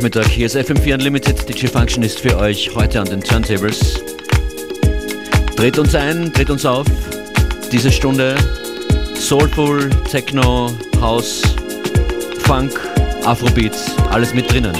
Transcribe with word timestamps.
Nachmittag, 0.00 0.28
hier 0.28 0.46
ist 0.46 0.56
FM4 0.56 0.94
Unlimited. 0.94 1.46
DJ 1.46 1.66
Function 1.66 2.02
ist 2.02 2.20
für 2.20 2.34
euch 2.38 2.74
heute 2.74 3.02
an 3.02 3.06
den 3.10 3.20
Turntables. 3.20 4.02
Dreht 5.56 5.78
uns 5.78 5.94
ein, 5.94 6.32
dreht 6.32 6.48
uns 6.48 6.64
auf. 6.64 6.86
Diese 7.70 7.92
Stunde 7.92 8.34
Soulful, 9.14 9.90
Techno, 10.10 10.72
House, 11.02 11.42
Funk, 12.38 12.80
Afrobeats, 13.26 13.94
alles 14.08 14.32
mit 14.32 14.50
drinnen. 14.50 14.74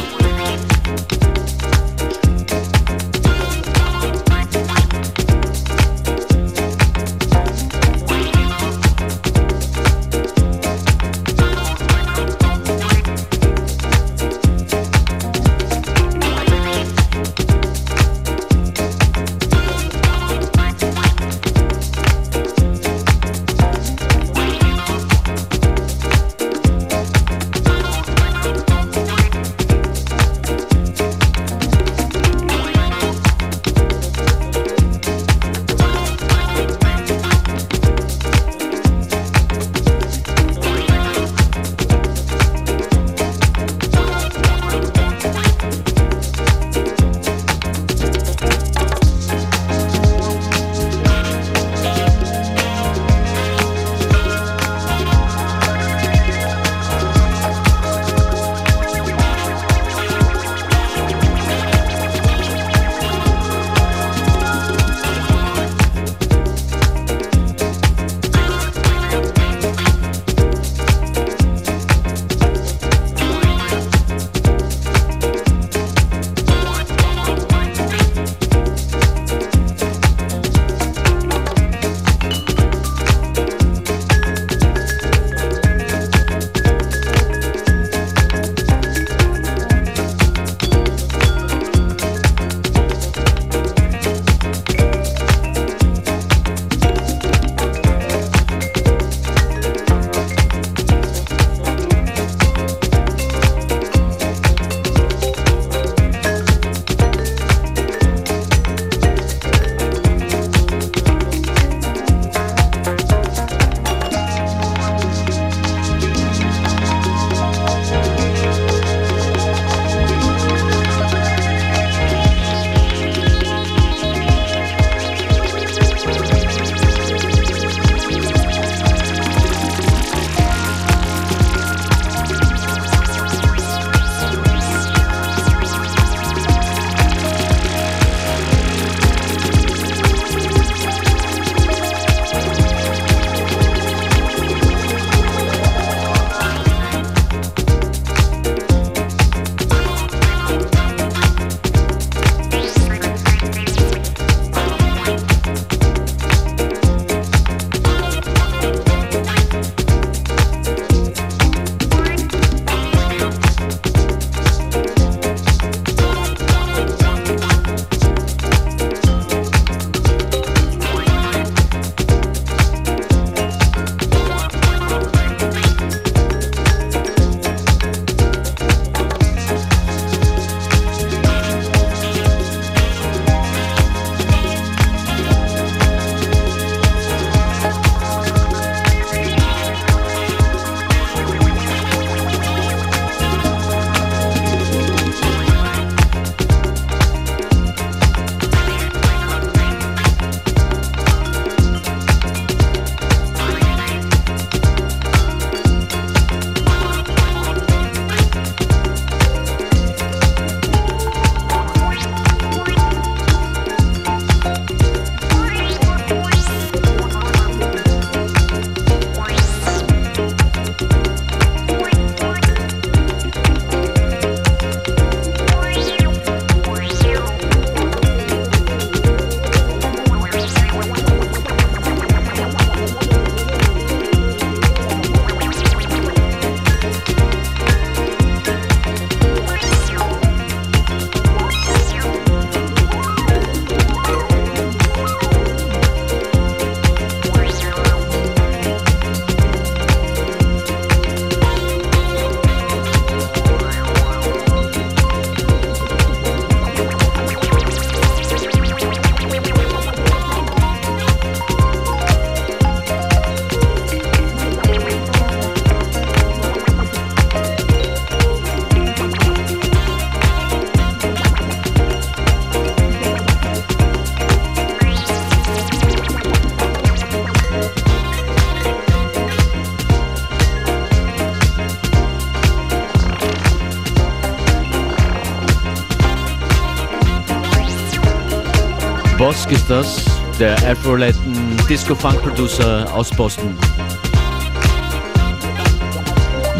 Bosk 289.20 289.52
ist 289.52 289.68
das, 289.68 290.02
der 290.38 290.56
Afro-Latin 290.66 291.54
Disco-Funk-Producer 291.68 292.90
aus 292.94 293.10
Boston. 293.10 293.54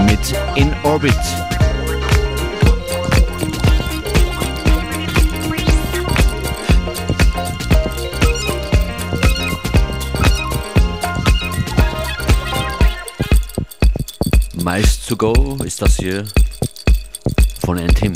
Mit 0.05 0.21
In 0.57 0.71
Orbit. 0.83 1.15
Meist 14.63 15.09
to 15.09 15.17
go 15.17 15.57
ist 15.65 15.81
das 15.81 15.97
hier 15.97 16.25
von 17.65 17.79
Antim. 17.79 18.13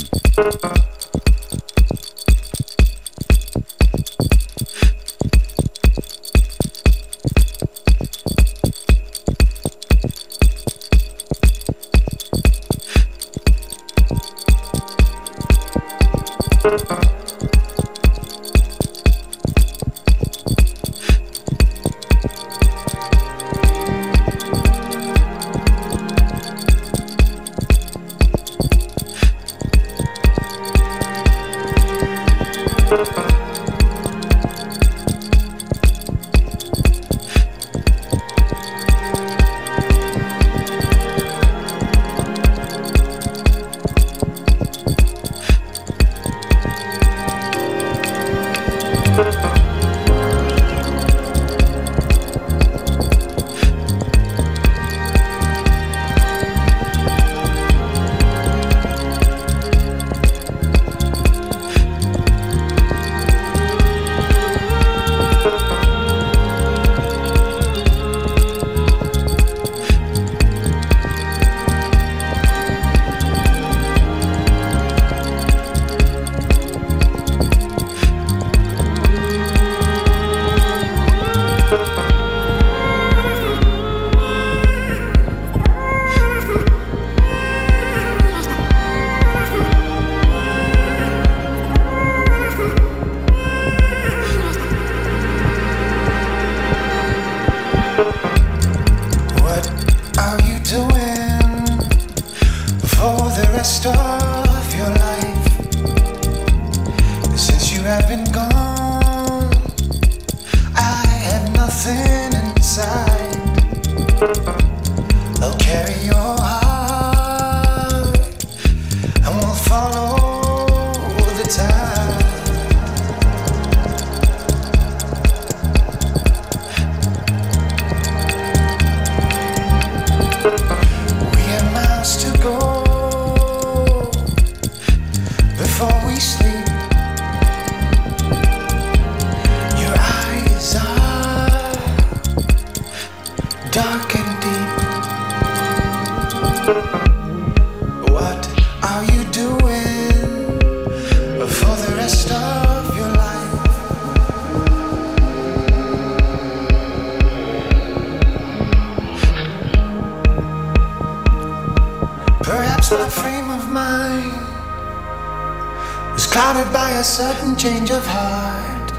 Change 167.55 167.91
of 167.91 168.05
heart. 168.05 168.91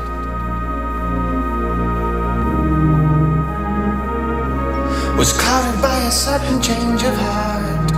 Was 5.19 5.35
clouded 5.35 5.83
by 5.83 5.99
a 5.99 6.11
sudden 6.11 6.63
change 6.63 7.03
of 7.03 7.15
heart. 7.15 7.91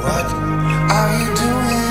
What 0.00 0.26
are 0.92 1.10
you 1.18 1.34
doing? 1.34 1.81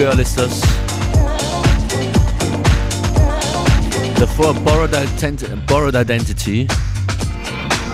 Girl 0.00 0.18
ist 0.18 0.38
das. 0.38 0.62
Davor 4.18 4.54
Borrowed, 4.54 4.94
Ident 4.94 5.44
Borrowed 5.66 5.94
Identity. 5.94 6.66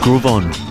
Groove 0.03 0.25
On. 0.25 0.66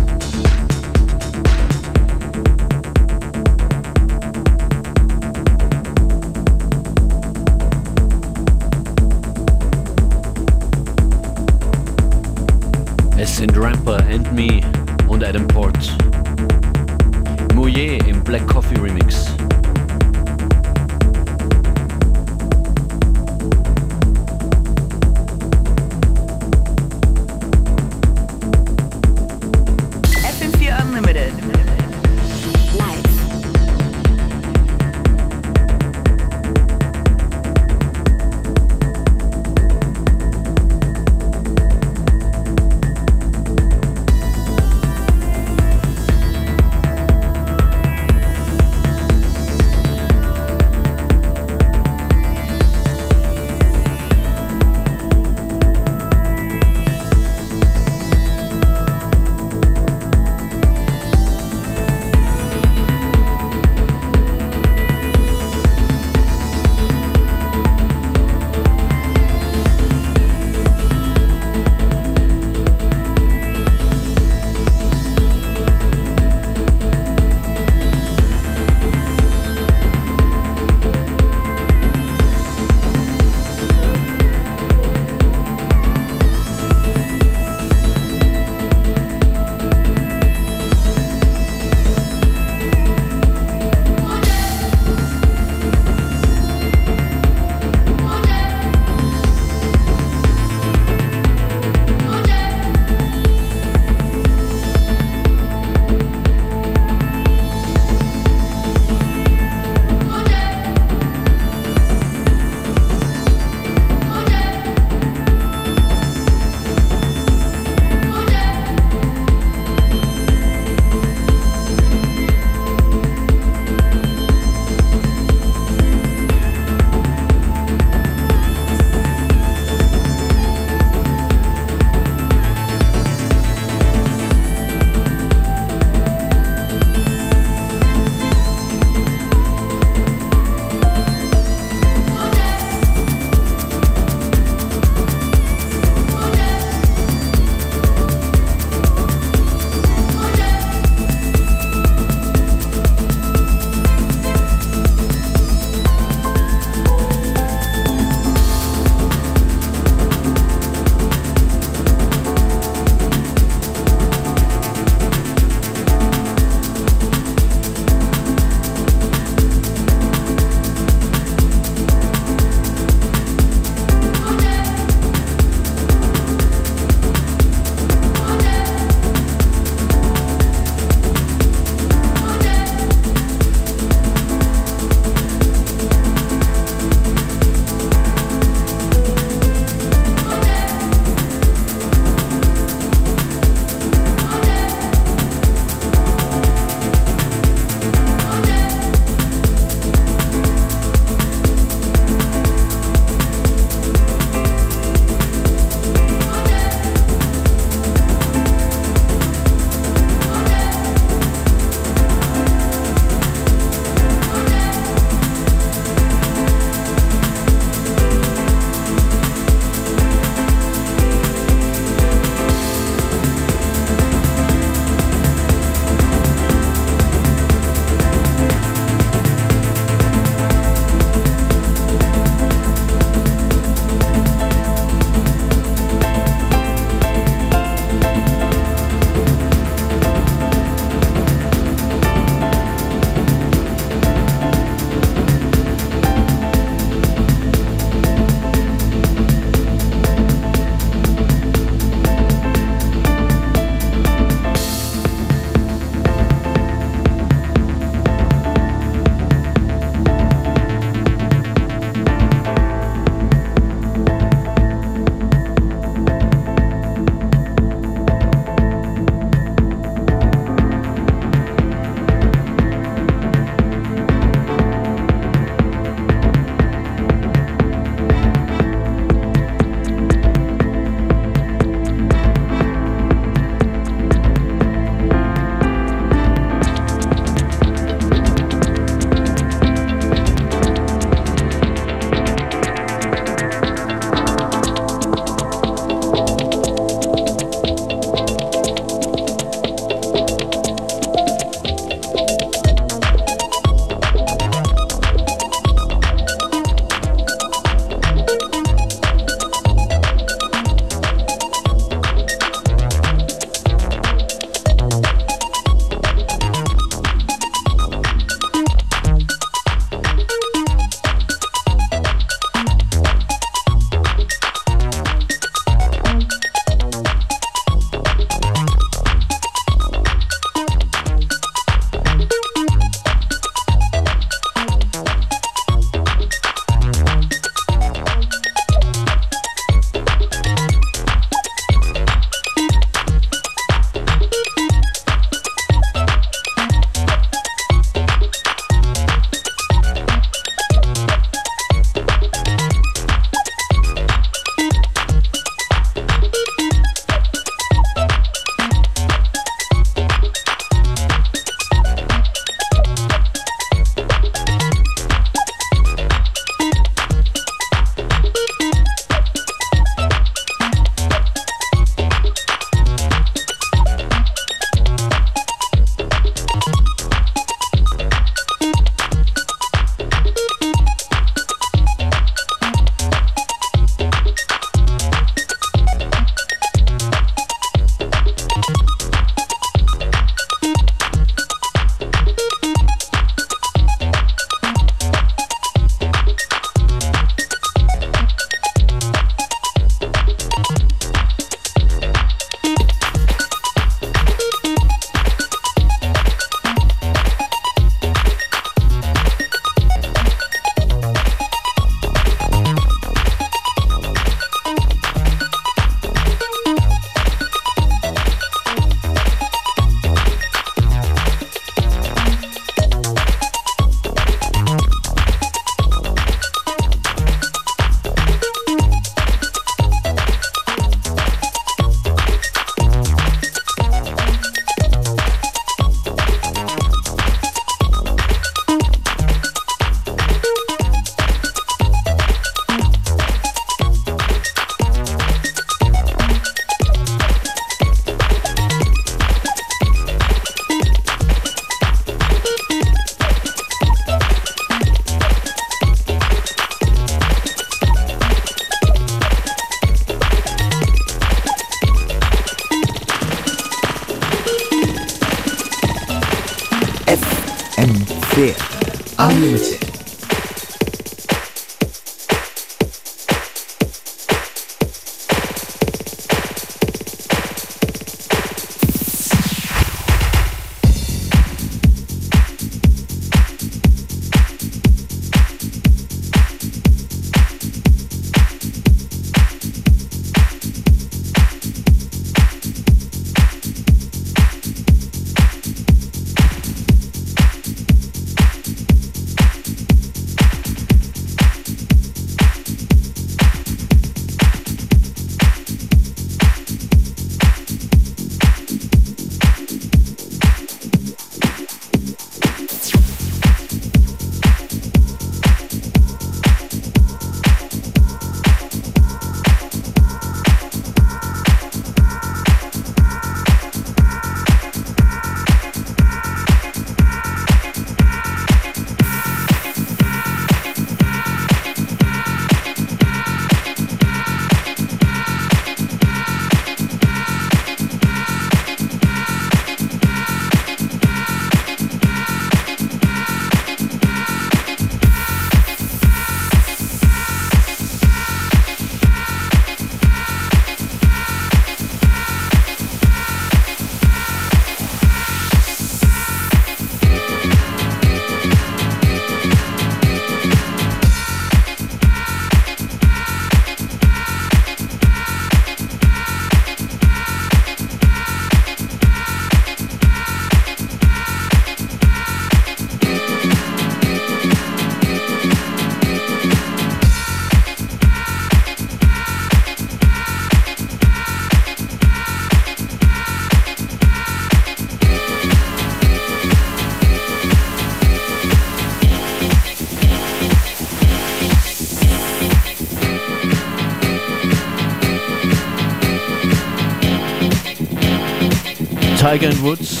Tiger 599.30 599.50
and 599.50 599.62
Woods, 599.62 600.00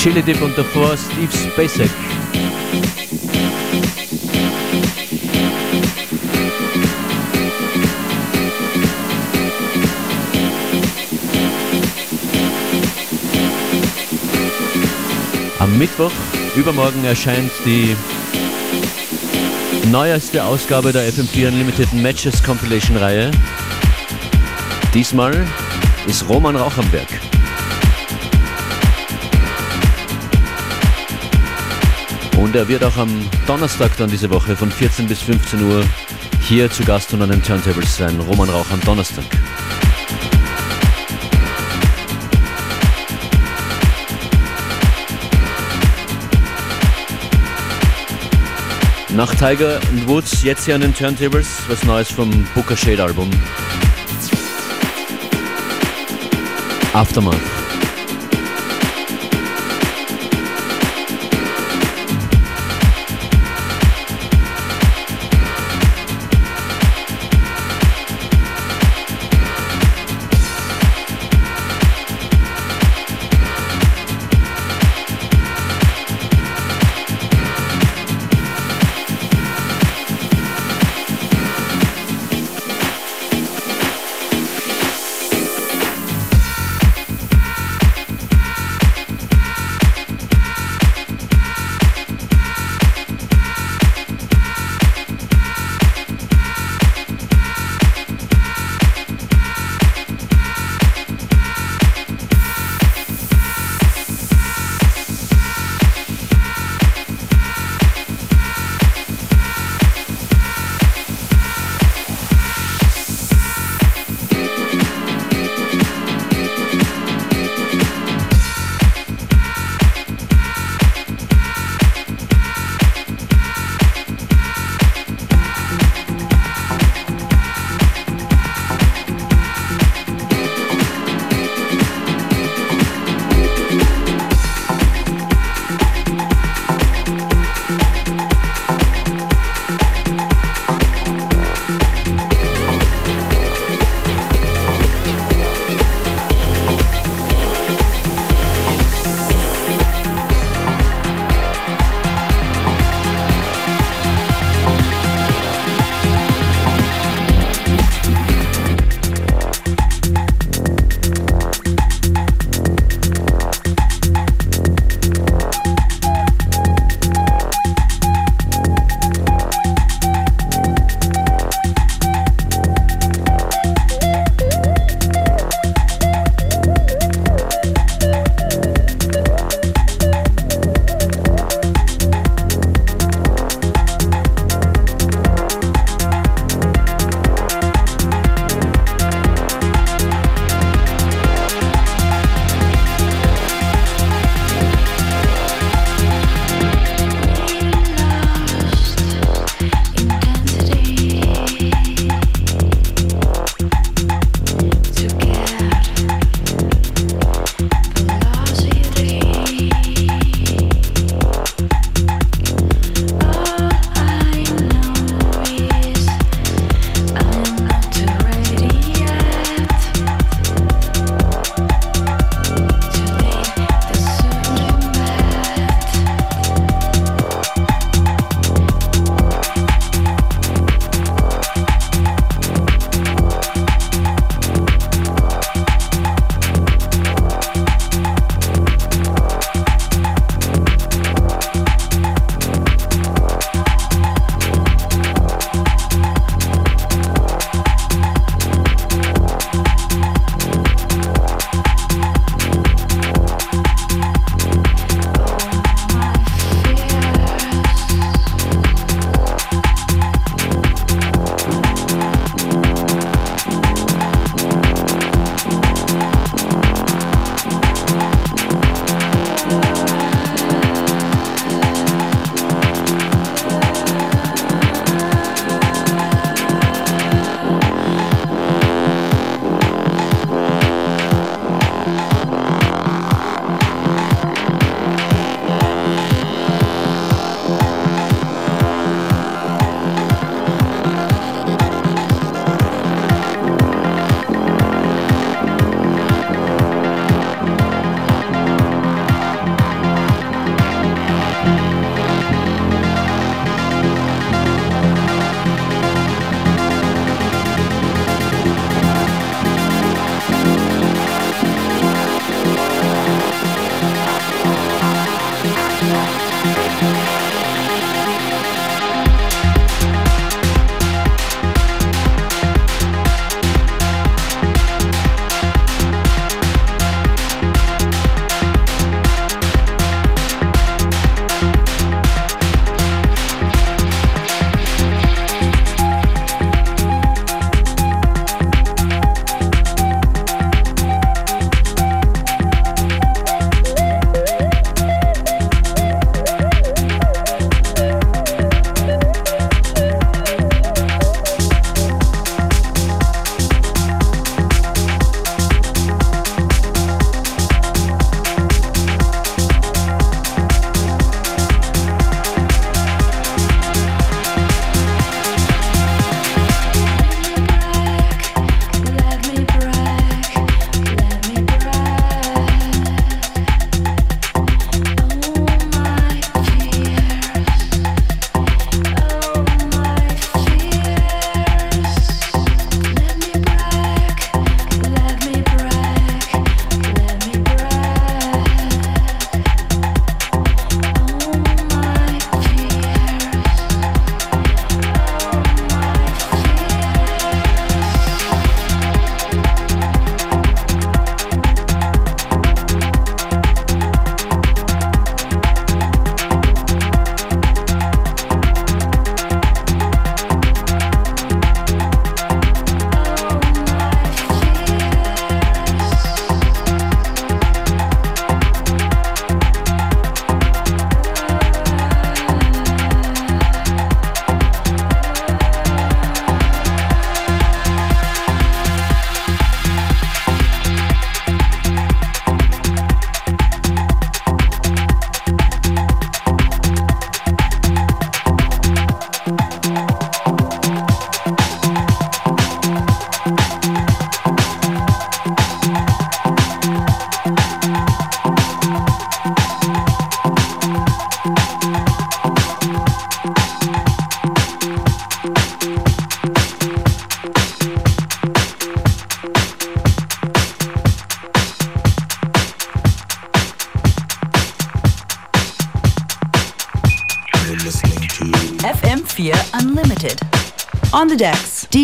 Chili 0.00 0.22
Dip 0.22 0.40
und 0.40 0.56
davor 0.56 0.96
Steve 0.96 1.32
Spacek. 1.32 1.90
Am 15.58 15.76
Mittwoch, 15.76 16.12
übermorgen, 16.54 17.04
erscheint 17.04 17.50
die 17.64 17.96
neueste 19.90 20.44
Ausgabe 20.44 20.92
der 20.92 21.12
FM4 21.12 21.48
Unlimited 21.48 21.92
Matches 21.92 22.40
Compilation 22.40 22.98
Reihe. 22.98 23.32
Diesmal 24.94 25.44
ist 26.06 26.28
Roman 26.28 26.56
Rauchamberg. 26.56 27.08
Und 32.36 32.56
er 32.56 32.66
wird 32.66 32.82
auch 32.82 32.96
am 32.96 33.08
Donnerstag 33.46 33.96
dann 33.96 34.10
diese 34.10 34.28
Woche 34.30 34.56
von 34.56 34.70
14 34.70 35.06
bis 35.06 35.22
15 35.22 35.62
Uhr 35.62 35.84
hier 36.40 36.70
zu 36.70 36.84
Gast 36.84 37.12
und 37.14 37.22
an 37.22 37.30
den 37.30 37.42
Turntables 37.42 37.96
sein. 37.96 38.18
Roman 38.20 38.50
Rauch 38.50 38.66
am 38.72 38.80
Donnerstag. 38.80 39.24
Nach 49.14 49.32
Tiger 49.34 49.78
Woods 50.06 50.42
jetzt 50.42 50.64
hier 50.64 50.74
an 50.74 50.80
den 50.80 50.94
Turntables 50.94 51.46
was 51.68 51.84
Neues 51.84 52.10
vom 52.10 52.30
Booker 52.54 52.76
Shade 52.76 53.04
Album. 53.04 53.30
Aftermath. 56.94 57.61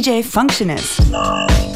DJ 0.08 0.22
Functionist. 0.24 1.67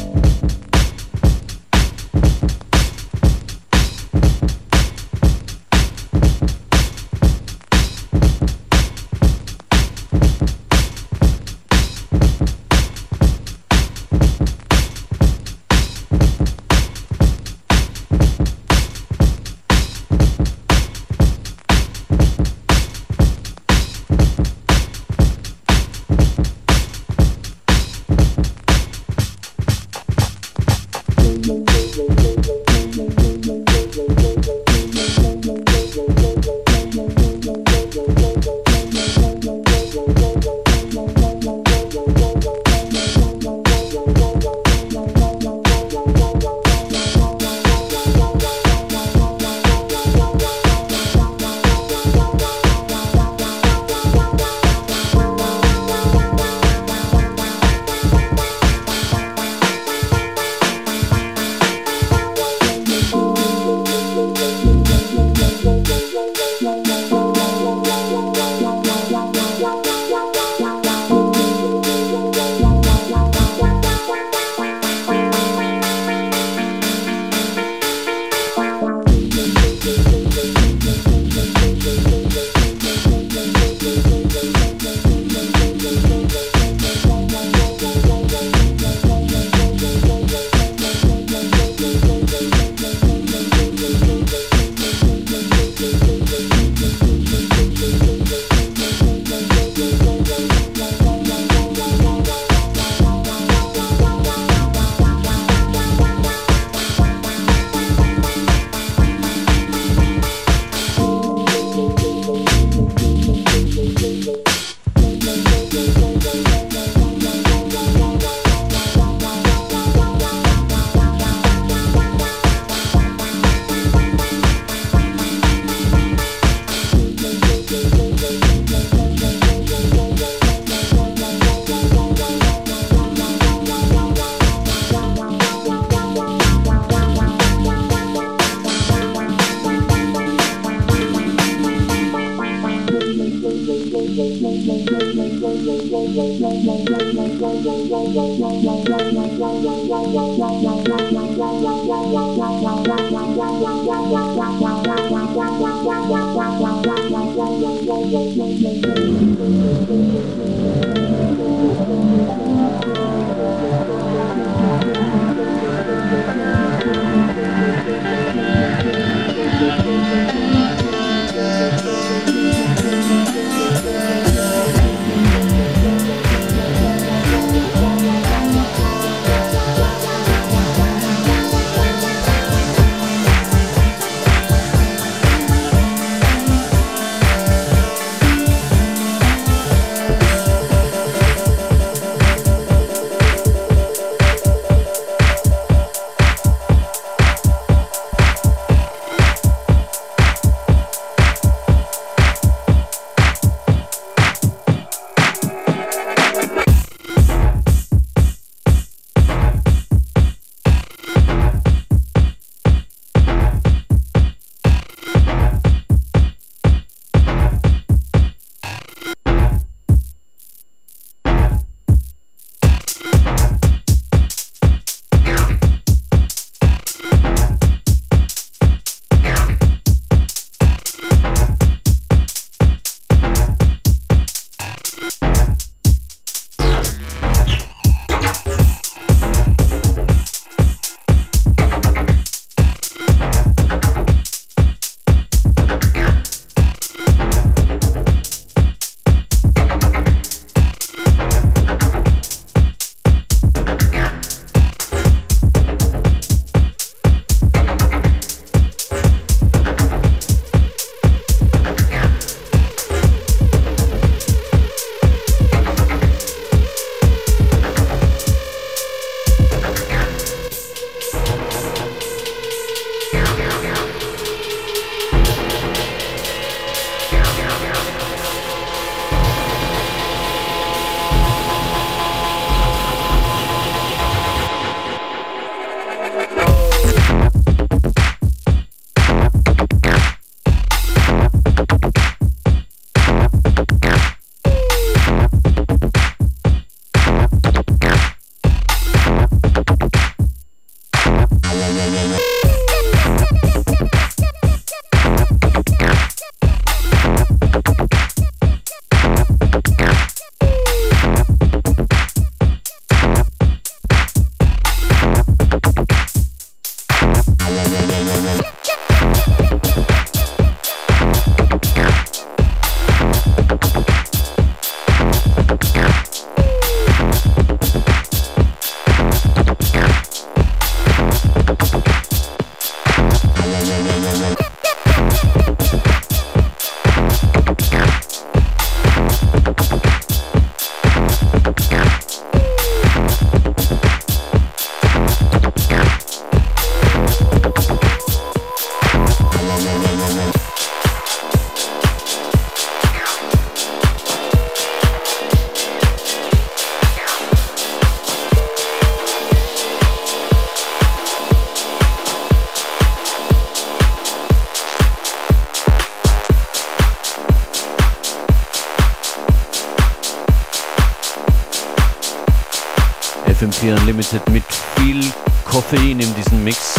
FM4 373.63 373.79
Unlimited 373.79 374.29
mit 374.29 374.43
viel 374.75 375.01
Koffein 375.45 375.99
in 375.99 376.15
diesem 376.15 376.43
Mix. 376.43 376.75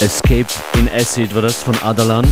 Escape 0.00 0.46
in 0.74 0.88
Acid 0.88 1.34
war 1.34 1.42
das 1.42 1.62
von 1.62 1.76
Adalan. 1.82 2.24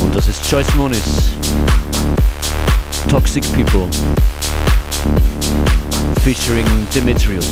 Und 0.00 0.14
das 0.14 0.28
ist 0.28 0.50
Joyce 0.50 0.74
Moniz. 0.76 1.02
Toxic 3.08 3.44
People. 3.52 3.88
Featuring 6.24 6.66
Demetrius. 6.94 7.48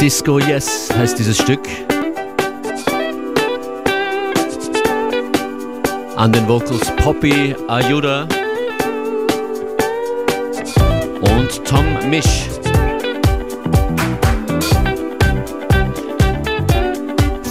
Disco 0.00 0.38
Yes 0.38 0.88
heißt 0.96 1.18
dieses 1.18 1.36
Stück. 1.36 1.60
An 6.16 6.32
den 6.32 6.48
Vocals 6.48 6.90
Poppy 6.96 7.54
Ayuda 7.68 8.26
und 11.20 11.64
Tom 11.66 11.84
Misch. 12.08 12.48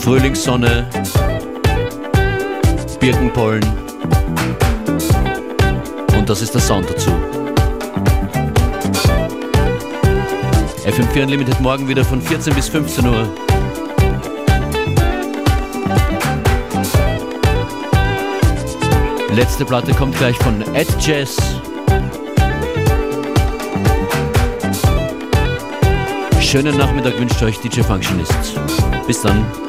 Frühlingssonne, 0.02 0.90
Birkenpollen 3.00 3.64
und 6.18 6.28
das 6.28 6.42
ist 6.42 6.56
der 6.56 6.62
Sound 6.62 6.90
dazu. 6.90 7.29
FM4 10.90 11.22
Unlimited 11.22 11.60
morgen 11.60 11.88
wieder 11.88 12.04
von 12.04 12.20
14 12.20 12.56
bis 12.56 12.68
15 12.68 13.06
Uhr. 13.06 13.30
Letzte 19.36 19.66
Platte 19.66 19.94
kommt 19.94 20.18
gleich 20.18 20.36
von 20.38 20.64
Ed 20.74 20.88
Jazz. 21.00 21.38
Schönen 26.42 26.76
Nachmittag 26.76 27.20
wünscht 27.20 27.44
euch 27.44 27.60
DJ 27.60 27.82
Functionist. 27.82 28.60
Bis 29.06 29.22
dann. 29.22 29.69